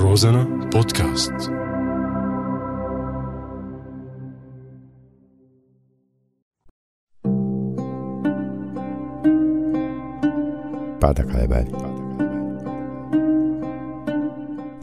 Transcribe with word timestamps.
روزانا 0.00 0.44
بودكاست. 0.72 1.32
بعدك 11.02 11.30
على 11.30 11.46
بالي. 11.46 11.88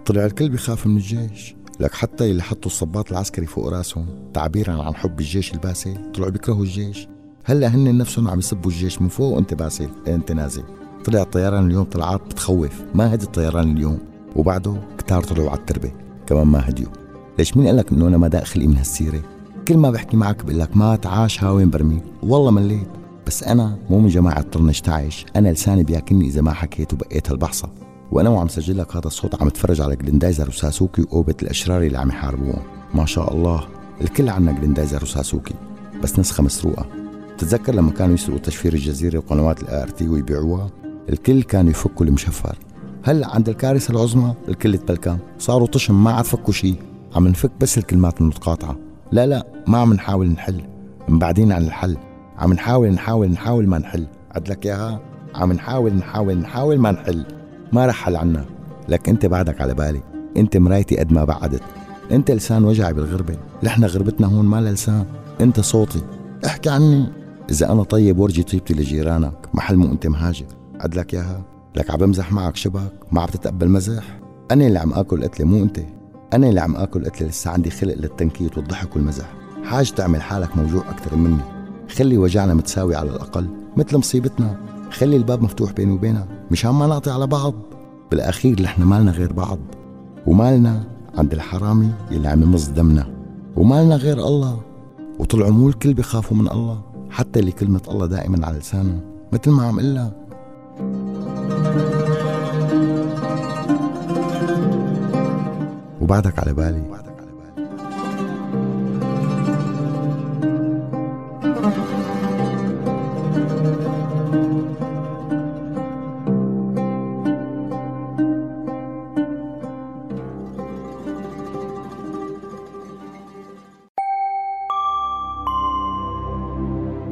طلع 0.06 0.26
الكل 0.26 0.50
بيخاف 0.50 0.88
من 0.88 0.98
الجيش. 0.98 1.56
لك 1.80 1.94
حتى 1.94 2.32
اللي 2.32 2.44
حطوا 2.44 2.66
الصباط 2.66 3.12
العسكري 3.12 3.46
فوق 3.46 3.70
راسهم 3.70 4.06
تعبيرا 4.34 4.84
عن 4.84 4.96
حب 4.96 5.20
الجيش 5.20 5.54
الباسل 5.54 6.12
طلعوا 6.12 6.32
بيكرهوا 6.32 6.64
الجيش. 6.64 7.08
هلأ 7.46 7.68
هن 7.68 7.98
نفسهم 7.98 8.30
عم 8.30 8.40
يسبوا 8.40 8.72
الجيش 8.72 9.02
من 9.02 9.08
فوق 9.08 9.36
وانت 9.36 9.54
باسل 9.54 9.90
انت 10.08 10.32
نازل 10.32 10.64
طلع 11.06 11.22
الطيران 11.22 11.66
اليوم 11.66 11.84
طلعات 11.84 12.22
بتخوف. 12.22 12.82
ما 12.96 13.14
هدي 13.14 13.26
الطيران 13.26 13.72
اليوم. 13.72 14.15
وبعده 14.36 14.76
كتار 14.98 15.24
طلعوا 15.24 15.50
على 15.50 15.60
التربة 15.60 15.92
كمان 16.28 16.48
ما 16.48 16.70
هديوا. 16.70 16.92
ليش 17.40 17.58
مين 17.58 17.68
قال 17.68 17.78
لك 17.78 17.92
إنه 17.92 18.08
أنا 18.08 18.18
ما 18.18 18.28
داخلي 18.28 18.68
من 18.68 18.78
هالسيرة؟ 18.78 19.22
كل 19.68 19.78
ما 19.78 19.92
بحكي 19.92 20.18
معك 20.18 20.46
بقول 20.46 20.60
لك 20.60 20.78
ما 20.78 20.96
تعاش 20.96 21.44
هاوين 21.44 21.70
برميل؟ 21.70 22.02
والله 22.24 22.52
مليت 22.52 22.88
بس 23.28 23.44
أنا 23.44 23.78
مو 23.90 24.00
من 24.00 24.08
جماعة 24.08 24.42
طرنش 24.42 24.82
تعيش 24.82 25.26
أنا 25.36 25.50
لساني 25.50 25.84
بياكلني 25.84 26.28
إذا 26.28 26.42
ما 26.42 26.54
حكيت 26.54 26.94
وبقيت 26.94 27.30
هالبحصة. 27.30 27.70
وأنا 28.12 28.30
وعم 28.30 28.48
سجل 28.48 28.78
لك 28.78 28.96
هذا 28.96 29.08
الصوت 29.08 29.42
عم 29.42 29.48
اتفرج 29.48 29.82
على 29.82 29.96
جلندايزر 29.96 30.50
وساسوكي 30.50 31.02
وقوبة 31.02 31.36
الأشرار 31.42 31.84
اللي 31.84 31.98
عم 31.98 32.10
يحاربوهم. 32.10 32.62
ما 32.94 33.06
شاء 33.06 33.34
الله 33.34 33.68
الكل 34.02 34.30
عنا 34.30 34.52
جلندايزر 34.52 35.04
وساسوكي. 35.04 35.54
بس 36.04 36.20
نسخة 36.20 36.44
مسروقة. 36.44 36.86
تتذكر 37.38 37.76
لما 37.76 37.92
كانوا 37.92 38.14
يسرقوا 38.14 38.40
تشفير 38.40 38.74
الجزيرة 38.74 39.18
وقنوات 39.18 39.64
الار 39.64 39.84
آر 39.84 39.88
تي 39.88 40.08
ويبيعوها؟ 40.08 40.70
الكل 41.10 41.44
كانوا 41.44 41.72
يفكوا 41.72 42.06
المشفر. 42.06 42.58
هلا 43.08 43.36
عند 43.36 43.50
الكارثة 43.50 43.92
العظمى 43.92 44.34
الكل 44.48 44.78
تبلكم 44.78 45.18
صاروا 45.40 45.68
طشم 45.68 46.04
ما 46.04 46.12
عاد 46.12 46.26
فكوا 46.26 46.54
شيء 46.54 46.76
عم 47.16 47.28
نفك 47.28 47.52
بس 47.62 47.78
الكلمات 47.78 48.22
المتقاطعة. 48.22 48.76
لا 49.12 49.26
لا 49.26 49.48
ما 49.68 49.78
عم 49.78 49.94
نحاول 49.94 50.28
نحل. 50.28 50.62
مبعدين 51.08 51.52
عن 51.52 51.64
الحل. 51.64 51.98
عم 52.38 52.54
نحاول 52.54 52.90
نحاول 52.90 53.32
نحاول 53.32 53.68
ما 53.68 53.78
نحل. 53.78 54.08
عدلك 54.32 54.66
إياها. 54.66 55.02
عم 55.36 55.54
نحاول 55.54 55.94
نحاول 55.94 56.38
نحاول 56.38 56.80
ما 56.80 56.92
نحل. 56.92 57.26
ما 57.74 57.86
رح 57.86 57.96
حل 57.96 58.16
عنا. 58.16 58.46
لك 58.90 59.10
أنت 59.10 59.26
بعدك 59.26 59.62
على 59.62 59.74
بالي. 59.74 60.02
أنت 60.38 60.58
مرايتي 60.58 60.98
قد 60.98 61.14
ما 61.14 61.24
بعدت. 61.24 61.64
أنت 62.12 62.32
لسان 62.32 62.66
وجعي 62.66 62.94
بالغربة. 62.94 63.38
نحن 63.64 63.86
غربتنا 63.86 64.28
هون 64.28 64.46
ما 64.46 64.62
لسان 64.62 65.06
أنت 65.42 65.60
صوتي. 65.60 66.02
احكي 66.46 66.70
عني. 66.70 67.06
إذا 67.52 67.72
أنا 67.72 67.84
طيب 67.84 68.20
ورجي 68.20 68.44
طيبتي 68.44 68.74
لجيرانك. 68.74 69.38
محل 69.54 69.76
مو 69.76 69.92
أنت 69.92 70.08
مهاجر. 70.08 70.46
عدلك 70.80 71.14
إياها. 71.14 71.55
لك 71.76 71.92
عم 71.92 71.98
بمزح 71.98 72.32
معك 72.32 72.56
شبك 72.56 72.94
ما 73.12 73.22
عم 73.22 73.28
تتقبل 73.28 73.70
مزح 73.70 74.20
أنا 74.52 74.68
اللي 74.68 74.80
عم 74.80 74.94
آكل 74.94 75.24
قتلة 75.24 75.46
مو 75.46 75.64
أنت. 75.64 75.80
أنا 76.34 76.50
اللي 76.50 76.62
عم 76.62 76.76
آكل 76.76 77.06
قتلة 77.06 77.28
لسه 77.28 77.52
عندي 77.52 77.70
خلق 77.70 77.94
للتنكيت 77.94 78.58
والضحك 78.58 78.96
والمزح 78.96 79.34
حاج 79.64 79.92
تعمل 79.92 80.22
حالك 80.22 80.58
موجوع 80.58 80.82
أكثر 80.90 81.16
مني. 81.16 81.42
خلي 81.96 82.18
وجعنا 82.18 82.54
متساوي 82.54 82.96
على 82.96 83.10
الأقل 83.10 83.48
مثل 83.78 83.98
مصيبتنا. 83.98 84.58
خلي 84.92 85.16
الباب 85.16 85.42
مفتوح 85.42 85.72
بيني 85.72 85.92
وبينك 85.92 86.28
مشان 86.52 86.72
ما 86.72 86.88
نقطع 86.88 87.14
على 87.14 87.28
بعض. 87.28 87.54
بالأخير 88.12 88.62
نحن 88.62 88.84
مالنا 88.84 89.12
غير 89.12 89.34
بعض. 89.34 89.60
ومالنا 90.28 90.84
عند 91.18 91.34
الحرامي 91.34 91.92
يلي 92.12 92.28
عم 92.28 92.44
يمص 92.44 92.68
دمنا. 92.68 93.08
ومالنا 93.56 93.96
غير 93.96 94.28
الله. 94.28 94.62
وطلعوا 95.20 95.52
مو 95.52 95.70
الكل 95.70 95.94
بيخافوا 95.94 96.38
من 96.38 96.48
الله. 96.52 96.82
حتى 97.10 97.40
اللي 97.40 97.52
كلمة 97.52 97.82
الله 97.88 98.06
دائما 98.06 98.46
على 98.46 98.58
لسانه 98.58 99.00
مثل 99.34 99.52
ما 99.52 99.64
عم 99.64 99.80
قلها. 99.80 100.25
وبعدك 106.06 106.40
على 106.40 106.54
بالي. 106.54 106.84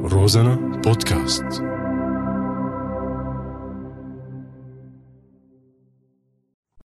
روزانا 0.04 0.56
بودكاست. 0.86 1.83